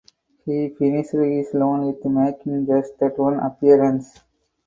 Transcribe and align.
He 0.45 0.69
finished 0.79 1.11
his 1.11 1.53
loan 1.53 1.85
with 1.85 2.03
making 2.05 2.65
just 2.65 2.97
that 2.97 3.19
one 3.19 3.37
appearance. 3.39 4.19